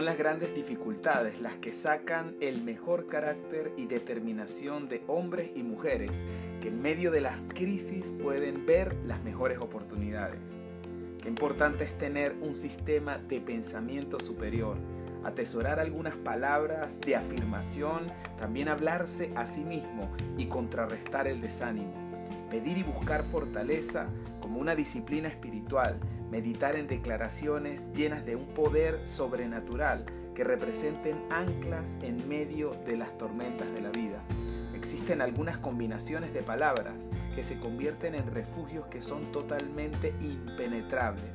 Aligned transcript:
Son 0.00 0.06
las 0.06 0.16
grandes 0.16 0.54
dificultades 0.54 1.42
las 1.42 1.56
que 1.56 1.74
sacan 1.74 2.34
el 2.40 2.62
mejor 2.62 3.06
carácter 3.06 3.70
y 3.76 3.84
determinación 3.84 4.88
de 4.88 5.02
hombres 5.06 5.50
y 5.54 5.62
mujeres 5.62 6.10
que 6.62 6.68
en 6.68 6.80
medio 6.80 7.10
de 7.10 7.20
las 7.20 7.42
crisis 7.42 8.14
pueden 8.22 8.64
ver 8.64 8.96
las 9.04 9.22
mejores 9.22 9.58
oportunidades. 9.58 10.40
Qué 11.20 11.28
importante 11.28 11.84
es 11.84 11.98
tener 11.98 12.34
un 12.40 12.56
sistema 12.56 13.18
de 13.18 13.42
pensamiento 13.42 14.18
superior, 14.20 14.78
atesorar 15.22 15.78
algunas 15.78 16.16
palabras 16.16 16.98
de 17.02 17.16
afirmación, 17.16 18.06
también 18.38 18.68
hablarse 18.68 19.30
a 19.36 19.44
sí 19.44 19.60
mismo 19.60 20.10
y 20.38 20.46
contrarrestar 20.46 21.28
el 21.28 21.42
desánimo, 21.42 21.92
pedir 22.50 22.78
y 22.78 22.84
buscar 22.84 23.22
fortaleza 23.22 24.06
como 24.40 24.60
una 24.60 24.74
disciplina 24.74 25.28
espiritual, 25.28 26.00
meditar 26.30 26.76
en 26.76 26.86
declaraciones 26.86 27.92
llenas 27.92 28.24
de 28.24 28.36
un 28.36 28.46
poder 28.46 29.06
sobrenatural 29.06 30.04
que 30.34 30.44
representen 30.44 31.20
anclas 31.30 31.96
en 32.02 32.28
medio 32.28 32.70
de 32.86 32.96
las 32.96 33.16
tormentas 33.18 33.72
de 33.72 33.80
la 33.80 33.90
vida. 33.90 34.22
Existen 34.74 35.20
algunas 35.20 35.58
combinaciones 35.58 36.32
de 36.32 36.42
palabras 36.42 37.10
que 37.34 37.42
se 37.42 37.58
convierten 37.58 38.14
en 38.14 38.32
refugios 38.32 38.86
que 38.86 39.02
son 39.02 39.30
totalmente 39.32 40.14
impenetrables. 40.20 41.30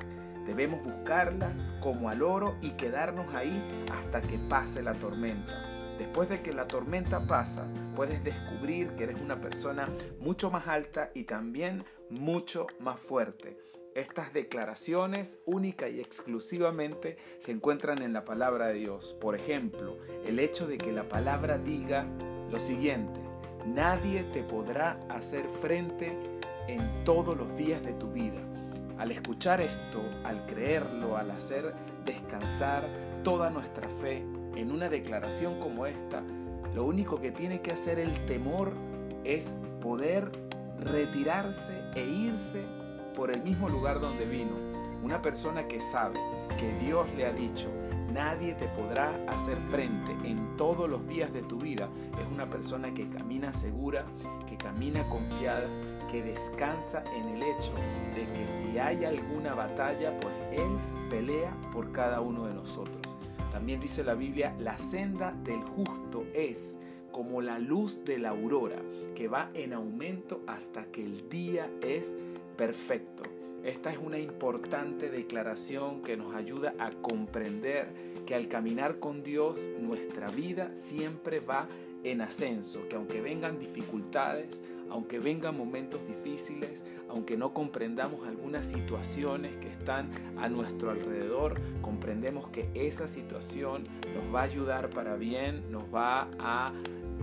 Debemos 0.48 0.84
buscarlas 0.84 1.76
como 1.82 2.10
al 2.10 2.24
oro 2.24 2.56
y 2.62 2.72
quedarnos 2.72 3.34
ahí 3.36 3.62
hasta 3.92 4.22
que 4.22 4.38
pase 4.38 4.82
la 4.82 4.94
tormenta. 4.94 5.54
Después 5.98 6.28
de 6.28 6.42
que 6.42 6.54
la 6.54 6.68
tormenta 6.68 7.26
pasa, 7.26 7.66
puedes 7.96 8.24
descubrir 8.24 8.90
que 8.96 9.04
eres 9.04 9.22
una 9.22 9.40
persona 9.40 9.88
mucho 10.20 10.52
más 10.52 10.68
alta 10.68 11.12
y 11.14 11.24
también 11.24 11.84
mucho 12.10 12.68
más 12.80 13.00
fuerte. 13.00 13.58
Estas 13.96 14.34
declaraciones 14.34 15.40
única 15.46 15.88
y 15.88 16.02
exclusivamente 16.02 17.16
se 17.40 17.54
encuentran 17.54 18.02
en 18.02 18.12
la 18.12 18.26
palabra 18.26 18.68
de 18.68 18.74
Dios. 18.74 19.16
Por 19.22 19.36
ejemplo, 19.36 19.98
el 20.26 20.40
hecho 20.40 20.68
de 20.68 20.78
que 20.78 20.92
la 20.92 21.08
palabra 21.08 21.58
diga 21.58 22.06
lo 22.52 22.60
siguiente, 22.60 23.22
nadie 23.66 24.24
te 24.34 24.44
podrá 24.44 25.00
hacer 25.08 25.46
frente 25.62 26.12
en 26.68 27.06
todos 27.06 27.38
los 27.38 27.56
días 27.56 27.82
de 27.86 27.94
tu 27.94 28.12
vida. 28.12 28.42
Al 28.98 29.12
escuchar 29.12 29.62
esto, 29.62 30.04
al 30.26 30.46
creerlo, 30.46 31.16
al 31.16 31.32
hacer 31.32 31.74
descansar 32.04 32.90
toda 33.24 33.50
nuestra 33.50 33.88
fe 34.02 34.26
en 34.58 34.74
una 34.74 34.90
declaración 34.90 35.58
como 35.62 35.86
esta, 35.86 36.22
lo 36.74 36.84
único 36.84 37.22
que 37.22 37.32
tiene 37.32 37.62
que 37.62 37.72
hacer 37.72 38.00
el 38.00 38.26
temor 38.26 38.74
es 39.24 39.54
poder 39.82 40.30
retirarse 40.82 41.82
e 41.96 42.04
irse 42.04 42.75
por 43.16 43.32
el 43.32 43.42
mismo 43.42 43.70
lugar 43.70 44.00
donde 44.00 44.26
vino. 44.26 44.52
Una 45.04 45.22
persona 45.22 45.68
que 45.68 45.80
sabe 45.80 46.20
que 46.60 46.74
Dios 46.86 47.08
le 47.16 47.26
ha 47.26 47.32
dicho, 47.32 47.70
nadie 48.12 48.54
te 48.56 48.68
podrá 48.70 49.16
hacer 49.28 49.58
frente 49.70 50.12
en 50.24 50.56
todos 50.58 50.90
los 50.90 51.08
días 51.08 51.32
de 51.34 51.44
tu 51.44 51.58
vida, 51.58 51.90
es 52.20 52.28
una 52.32 52.50
persona 52.50 52.94
que 52.94 53.08
camina 53.10 53.54
segura, 53.54 54.06
que 54.48 54.58
camina 54.58 55.08
confiada, 55.10 55.68
que 56.10 56.24
descansa 56.24 57.04
en 57.16 57.30
el 57.30 57.44
hecho 57.44 57.74
de 58.16 58.32
que 58.34 58.48
si 58.48 58.78
hay 58.78 59.06
alguna 59.06 59.54
batalla, 59.54 60.18
pues 60.20 60.34
Él 60.52 60.78
pelea 61.10 61.56
por 61.72 61.92
cada 61.92 62.22
uno 62.22 62.46
de 62.46 62.54
nosotros. 62.54 63.18
También 63.52 63.80
dice 63.80 64.04
la 64.04 64.16
Biblia, 64.16 64.56
la 64.60 64.78
senda 64.78 65.32
del 65.44 65.62
justo 65.64 66.26
es 66.34 66.78
como 67.12 67.42
la 67.42 67.60
luz 67.60 68.04
de 68.04 68.18
la 68.18 68.30
aurora, 68.30 68.82
que 69.16 69.30
va 69.30 69.50
en 69.54 69.72
aumento 69.72 70.42
hasta 70.48 70.84
que 70.86 71.04
el 71.04 71.30
día 71.30 71.70
es 71.82 72.16
perfecto. 72.58 73.24
Esta 73.64 73.92
es 73.92 73.98
una 73.98 74.20
importante 74.20 75.10
declaración 75.10 76.04
que 76.04 76.16
nos 76.16 76.36
ayuda 76.36 76.76
a 76.78 76.92
comprender 76.92 77.88
que 78.26 78.36
al 78.36 78.48
caminar 78.48 79.00
con 79.00 79.24
Dios 79.24 79.72
nuestra 79.80 80.28
vida 80.30 80.72
siempre 80.76 81.40
va 81.40 81.68
en 82.04 82.22
ascenso, 82.22 82.88
que 82.88 82.96
aunque 82.96 83.22
vengan 83.22 83.58
dificultades, 83.58 84.62
aunque 84.92 85.18
vengan 85.18 85.58
momentos 85.58 86.06
difíciles, 86.08 86.86
aunque 87.10 87.38
no 87.38 87.54
comprendamos 87.54 88.28
algunas 88.28 88.68
situaciones 88.68 89.56
que 89.58 89.70
están 89.70 90.12
a 90.38 90.48
nuestro 90.48 90.92
alrededor, 90.92 91.60
comprendemos 91.82 92.48
que 92.50 92.70
esa 92.76 93.08
situación 93.08 93.86
nos 94.14 94.34
va 94.34 94.42
a 94.42 94.44
ayudar 94.44 94.92
para 94.92 95.16
bien, 95.16 95.72
nos 95.72 95.84
va 95.92 96.30
a 96.38 96.72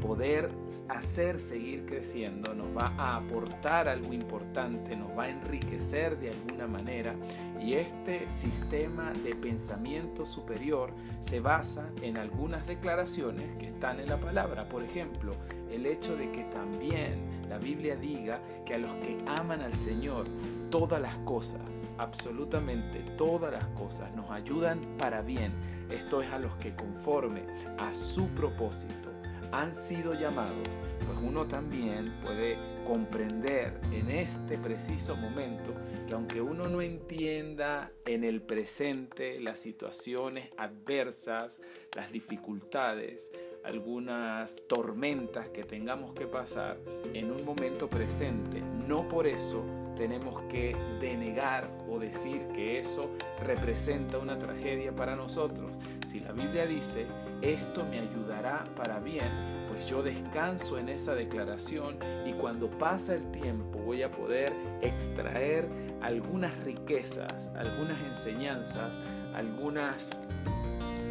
poder 0.02 0.50
hacer 0.88 1.38
seguir 1.38 1.86
creciendo, 1.86 2.54
nos 2.54 2.76
va 2.76 2.92
a 2.98 3.16
aportar 3.16 3.88
algo 3.88 4.12
importante, 4.12 4.96
nos 4.96 5.16
va 5.16 5.24
a 5.24 5.28
enriquecer 5.30 6.18
de 6.18 6.30
alguna 6.30 6.66
manera 6.66 7.14
y 7.60 7.74
este 7.74 8.28
sistema 8.28 9.12
de 9.24 9.34
pensamiento 9.36 10.26
superior 10.26 10.92
se 11.20 11.38
basa 11.38 11.88
en 12.02 12.18
algunas 12.18 12.66
declaraciones 12.66 13.56
que 13.58 13.66
están 13.66 14.00
en 14.00 14.08
la 14.08 14.18
palabra. 14.18 14.68
Por 14.68 14.82
ejemplo, 14.82 15.36
el 15.70 15.86
hecho 15.86 16.16
de 16.16 16.30
que 16.32 16.42
también 16.44 17.46
la 17.48 17.58
Biblia 17.58 17.94
diga 17.94 18.40
que 18.66 18.74
a 18.74 18.78
los 18.78 18.90
que 18.96 19.18
aman 19.26 19.60
al 19.60 19.74
Señor, 19.74 20.26
todas 20.70 21.00
las 21.00 21.16
cosas, 21.18 21.62
absolutamente 21.98 23.00
todas 23.16 23.52
las 23.52 23.66
cosas, 23.78 24.12
nos 24.16 24.30
ayudan 24.30 24.80
para 24.98 25.22
bien. 25.22 25.52
Esto 25.90 26.22
es 26.22 26.32
a 26.32 26.38
los 26.38 26.54
que 26.56 26.74
conforme 26.74 27.42
a 27.78 27.94
su 27.94 28.26
propósito 28.28 29.11
han 29.52 29.74
sido 29.74 30.14
llamados, 30.14 30.68
pues 31.06 31.18
uno 31.22 31.46
también 31.46 32.12
puede 32.24 32.56
comprender 32.86 33.80
en 33.92 34.10
este 34.10 34.58
preciso 34.58 35.14
momento 35.14 35.74
que 36.06 36.14
aunque 36.14 36.40
uno 36.40 36.64
no 36.64 36.82
entienda 36.82 37.92
en 38.06 38.24
el 38.24 38.42
presente 38.42 39.38
las 39.38 39.60
situaciones 39.60 40.50
adversas, 40.56 41.60
las 41.94 42.10
dificultades, 42.10 43.30
algunas 43.62 44.56
tormentas 44.66 45.48
que 45.50 45.64
tengamos 45.64 46.14
que 46.14 46.26
pasar 46.26 46.78
en 47.14 47.30
un 47.30 47.44
momento 47.44 47.88
presente, 47.88 48.60
no 48.60 49.06
por 49.08 49.26
eso 49.26 49.64
tenemos 49.96 50.40
que 50.50 50.76
denegar 51.00 51.68
o 51.88 51.98
decir 51.98 52.46
que 52.54 52.78
eso 52.78 53.10
representa 53.44 54.18
una 54.18 54.38
tragedia 54.38 54.92
para 54.92 55.16
nosotros. 55.16 55.72
Si 56.06 56.20
la 56.20 56.32
Biblia 56.32 56.66
dice, 56.66 57.06
esto 57.40 57.84
me 57.84 58.00
ayudará 58.00 58.64
para 58.76 58.98
bien, 59.00 59.28
pues 59.68 59.88
yo 59.88 60.02
descanso 60.02 60.78
en 60.78 60.88
esa 60.88 61.14
declaración 61.14 61.96
y 62.26 62.32
cuando 62.32 62.68
pasa 62.68 63.14
el 63.14 63.30
tiempo 63.32 63.78
voy 63.78 64.02
a 64.02 64.10
poder 64.10 64.52
extraer 64.80 65.68
algunas 66.00 66.56
riquezas, 66.64 67.50
algunas 67.56 68.00
enseñanzas, 68.02 68.92
algunas 69.34 70.24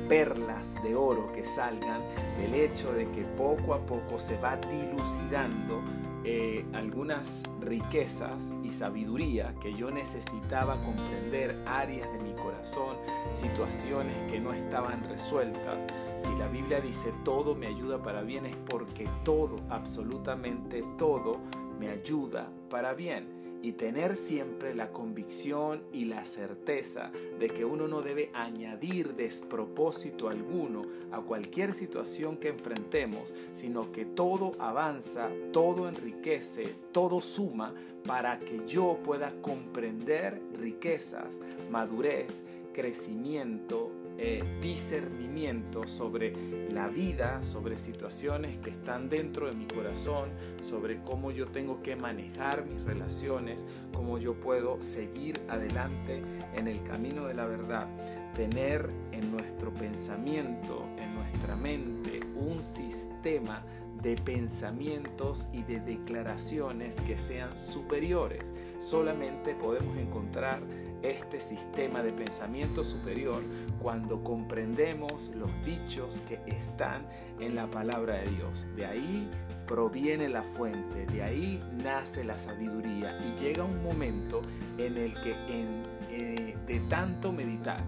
perlas 0.07 0.75
de 0.83 0.93
oro 0.93 1.31
que 1.31 1.43
salgan 1.43 2.01
del 2.37 2.53
hecho 2.53 2.91
de 2.91 3.09
que 3.11 3.21
poco 3.37 3.73
a 3.73 3.79
poco 3.79 4.19
se 4.19 4.37
va 4.39 4.57
dilucidando 4.57 5.81
eh, 6.23 6.65
algunas 6.73 7.43
riquezas 7.59 8.53
y 8.63 8.71
sabiduría 8.71 9.55
que 9.59 9.73
yo 9.73 9.89
necesitaba 9.89 10.75
comprender, 10.83 11.57
áreas 11.65 12.11
de 12.13 12.19
mi 12.19 12.33
corazón, 12.33 12.97
situaciones 13.33 14.15
que 14.31 14.39
no 14.39 14.53
estaban 14.53 15.03
resueltas. 15.09 15.87
Si 16.17 16.29
la 16.35 16.47
Biblia 16.47 16.79
dice 16.79 17.11
todo 17.23 17.55
me 17.55 17.67
ayuda 17.67 18.01
para 18.03 18.21
bien 18.21 18.45
es 18.45 18.55
porque 18.55 19.09
todo, 19.23 19.55
absolutamente 19.69 20.83
todo, 20.97 21.39
me 21.79 21.89
ayuda 21.89 22.51
para 22.69 22.93
bien 22.93 23.40
y 23.61 23.73
tener 23.73 24.15
siempre 24.15 24.73
la 24.73 24.91
convicción 24.91 25.83
y 25.93 26.05
la 26.05 26.25
certeza 26.25 27.11
de 27.39 27.47
que 27.47 27.65
uno 27.65 27.87
no 27.87 28.01
debe 28.01 28.31
añadir 28.33 29.15
despropósito 29.15 30.29
alguno 30.29 30.83
a 31.11 31.21
cualquier 31.21 31.73
situación 31.73 32.37
que 32.37 32.49
enfrentemos, 32.49 33.33
sino 33.53 33.91
que 33.91 34.05
todo 34.05 34.51
avanza, 34.59 35.29
todo 35.51 35.87
enriquece, 35.87 36.75
todo 36.91 37.21
suma 37.21 37.73
para 38.05 38.39
que 38.39 38.61
yo 38.65 38.97
pueda 39.03 39.31
comprender 39.41 40.41
riquezas, 40.57 41.39
madurez, 41.69 42.43
crecimiento, 42.73 43.91
eh, 44.17 44.43
discernimiento 44.61 45.87
sobre 45.87 46.33
la 46.71 46.87
vida, 46.87 47.41
sobre 47.43 47.77
situaciones 47.77 48.57
que 48.57 48.69
están 48.69 49.09
dentro 49.09 49.47
de 49.47 49.53
mi 49.53 49.65
corazón, 49.65 50.29
sobre 50.63 51.01
cómo 51.01 51.31
yo 51.31 51.47
tengo 51.47 51.81
que 51.81 51.95
manejar 51.95 52.65
mis 52.65 52.83
relaciones, 52.83 53.65
cómo 53.93 54.17
yo 54.17 54.33
puedo 54.33 54.81
seguir 54.81 55.41
adelante 55.49 56.21
en 56.55 56.67
el 56.67 56.83
camino 56.83 57.25
de 57.25 57.33
la 57.33 57.45
verdad. 57.45 57.87
Tener 58.33 58.89
en 59.11 59.31
nuestro 59.31 59.73
pensamiento, 59.73 60.85
en 60.97 61.13
nuestra 61.15 61.55
mente, 61.55 62.19
un 62.35 62.63
sistema 62.63 63.63
de 64.01 64.15
pensamientos 64.15 65.49
y 65.53 65.63
de 65.63 65.79
declaraciones 65.79 66.99
que 67.01 67.17
sean 67.17 67.57
superiores. 67.57 68.51
Solamente 68.79 69.53
podemos 69.55 69.95
encontrar 69.97 70.61
este 71.03 71.39
sistema 71.39 72.03
de 72.03 72.11
pensamiento 72.11 72.83
superior 72.83 73.43
cuando 73.81 74.23
comprendemos 74.23 75.31
los 75.35 75.49
dichos 75.65 76.21
que 76.27 76.39
están 76.47 77.05
en 77.39 77.55
la 77.55 77.69
palabra 77.69 78.15
de 78.15 78.29
Dios. 78.31 78.69
De 78.75 78.85
ahí 78.85 79.29
proviene 79.67 80.29
la 80.29 80.43
fuente, 80.43 81.05
de 81.07 81.23
ahí 81.23 81.63
nace 81.83 82.23
la 82.23 82.37
sabiduría 82.37 83.17
y 83.19 83.39
llega 83.39 83.63
un 83.63 83.81
momento 83.83 84.41
en 84.77 84.97
el 84.97 85.13
que 85.21 85.31
en, 85.47 85.83
eh, 86.09 86.55
de 86.67 86.79
tanto 86.81 87.31
meditar, 87.31 87.81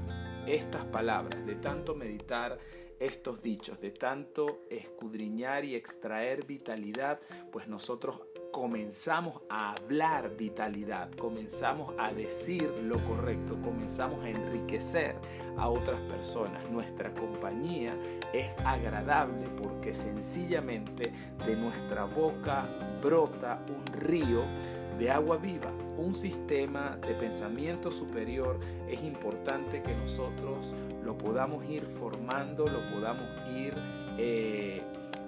estas 0.47 0.83
palabras, 0.85 1.45
de 1.45 1.55
tanto 1.55 1.95
meditar 1.95 2.57
estos 3.05 3.41
dichos, 3.41 3.79
de 3.81 3.91
tanto 3.91 4.61
escudriñar 4.69 5.65
y 5.65 5.75
extraer 5.75 6.45
vitalidad, 6.45 7.19
pues 7.51 7.67
nosotros 7.67 8.21
comenzamos 8.53 9.41
a 9.49 9.73
hablar 9.73 10.37
vitalidad, 10.37 11.11
comenzamos 11.17 11.93
a 11.97 12.13
decir 12.13 12.69
lo 12.83 13.03
correcto, 13.03 13.59
comenzamos 13.61 14.23
a 14.23 14.29
enriquecer 14.29 15.15
a 15.57 15.67
otras 15.67 15.99
personas. 16.01 16.63
Nuestra 16.69 17.13
compañía 17.13 17.93
es 18.31 18.47
agradable 18.63 19.49
porque 19.61 19.93
sencillamente 19.93 21.11
de 21.45 21.55
nuestra 21.57 22.05
boca 22.05 22.65
brota 23.01 23.65
un 23.67 23.85
río 23.99 24.43
de 24.97 25.11
agua 25.11 25.37
viva, 25.37 25.71
un 25.97 26.13
sistema 26.13 26.97
de 27.07 27.13
pensamiento 27.15 27.91
superior, 27.91 28.59
es 28.89 29.03
importante 29.03 29.81
que 29.81 29.93
nosotros 29.95 30.73
lo 31.03 31.17
podamos 31.17 31.65
ir 31.65 31.85
formando, 31.85 32.65
lo 32.67 32.89
podamos 32.91 33.27
ir 33.55 33.73
eh, 34.17 34.81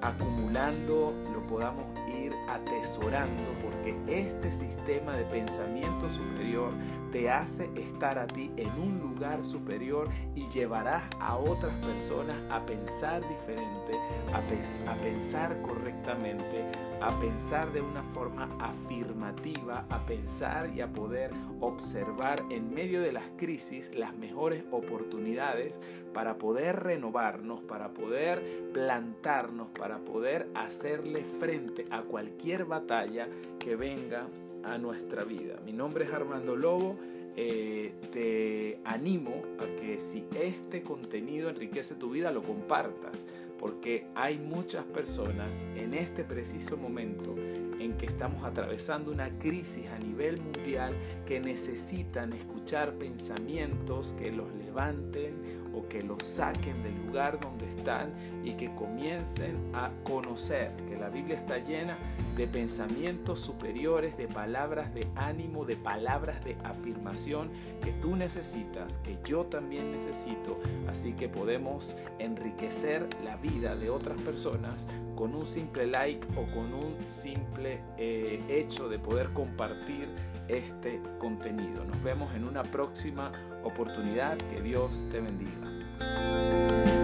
acumulando, 0.05 1.13
lo 1.33 1.45
podamos 1.47 1.85
ir 2.07 2.31
atesorando, 2.47 3.43
porque 3.63 3.95
este 4.07 4.51
sistema 4.51 5.15
de 5.15 5.25
pensamiento 5.25 6.09
superior 6.09 6.71
te 7.11 7.29
hace 7.29 7.69
estar 7.75 8.19
a 8.19 8.27
ti 8.27 8.51
en 8.57 8.69
un 8.79 8.99
lugar 8.99 9.43
superior 9.43 10.09
y 10.35 10.47
llevarás 10.49 11.03
a 11.19 11.37
otras 11.37 11.73
personas 11.85 12.37
a 12.49 12.65
pensar 12.65 13.21
diferente, 13.27 13.97
a, 14.33 14.95
pensar 14.95 15.61
correctamente, 15.61 16.65
a 17.01 17.17
pensar 17.19 17.71
de 17.71 17.81
una 17.81 18.03
forma 18.03 18.49
afirmativa, 18.59 19.85
a 19.89 20.05
pensar 20.05 20.69
y 20.75 20.81
a 20.81 20.91
poder 20.91 21.31
observar 21.61 22.43
en 22.49 22.73
medio 22.73 23.01
de 23.01 23.13
las 23.13 23.25
crisis 23.37 23.91
las 23.95 24.13
mejores 24.15 24.63
oportunidades 24.71 25.79
para 26.13 26.37
poder 26.37 26.83
renovarnos, 26.83 27.61
para 27.61 27.89
poder 27.89 28.71
plantarnos, 28.73 29.69
para 29.69 29.94
poder 29.99 30.47
hacerle 30.53 31.23
frente 31.39 31.85
a 31.89 32.01
cualquier 32.01 32.65
batalla 32.65 33.27
que 33.59 33.75
venga 33.75 34.27
a 34.63 34.77
nuestra 34.77 35.23
vida. 35.23 35.59
Mi 35.65 35.73
nombre 35.73 36.05
es 36.05 36.13
Armando 36.13 36.55
Lobo. 36.55 36.97
Eh, 37.37 37.93
te 38.13 38.79
animo 38.85 39.43
a 39.59 39.65
que 39.81 39.99
si 39.99 40.23
este 40.39 40.83
contenido 40.83 41.49
enriquece 41.49 41.95
tu 41.95 42.09
vida, 42.09 42.31
lo 42.31 42.41
compartas 42.41 43.25
porque 43.59 44.07
hay 44.15 44.37
muchas 44.37 44.83
personas 44.85 45.65
en 45.75 45.93
este 45.93 46.23
preciso 46.23 46.77
momento 46.77 47.35
en 47.79 47.97
que 47.97 48.05
estamos 48.05 48.43
atravesando 48.43 49.11
una 49.11 49.29
crisis 49.39 49.85
a 49.87 49.99
nivel 49.99 50.39
mundial 50.39 50.93
que 51.25 51.39
necesitan 51.39 52.33
escuchar 52.33 52.93
pensamientos 52.93 54.15
que 54.17 54.31
los 54.31 54.53
levanten 54.55 55.65
o 55.75 55.87
que 55.87 56.01
los 56.01 56.23
saquen 56.23 56.81
del 56.83 56.95
lugar 57.05 57.39
donde 57.39 57.67
están 57.67 58.13
y 58.43 58.53
que 58.53 58.73
comiencen 58.75 59.57
a 59.73 59.91
conocer 60.03 60.71
que 60.89 60.97
la 60.97 61.09
Biblia 61.09 61.35
está 61.35 61.57
llena 61.57 61.97
de 62.35 62.47
pensamientos 62.47 63.39
superiores, 63.39 64.17
de 64.17 64.27
palabras 64.27 64.93
de 64.93 65.07
ánimo, 65.15 65.65
de 65.65 65.75
palabras 65.75 66.43
de 66.43 66.55
afirmación 66.63 67.49
que 67.83 67.91
tú 67.93 68.15
necesitas, 68.15 68.97
que 68.99 69.17
yo 69.23 69.45
también 69.45 69.91
necesito. 69.91 70.59
Así 70.87 71.13
que 71.13 71.29
podemos 71.29 71.97
enriquecer 72.19 73.07
la 73.23 73.37
vida 73.47 73.75
de 73.75 73.89
otras 73.89 74.19
personas 74.21 74.85
con 75.15 75.35
un 75.35 75.45
simple 75.45 75.87
like 75.87 76.27
o 76.35 76.45
con 76.53 76.73
un 76.73 76.95
simple 77.07 77.81
eh, 77.97 78.41
hecho 78.49 78.89
de 78.89 78.99
poder 78.99 79.31
compartir 79.33 80.07
este 80.47 81.01
contenido. 81.19 81.83
Nos 81.85 82.01
vemos 82.03 82.33
en 82.35 82.43
una 82.43 82.63
próxima 82.63 83.31
oportunidad. 83.63 84.37
Que 84.49 84.61
Dios 84.61 85.03
te 85.09 85.19
bendiga. 85.19 86.94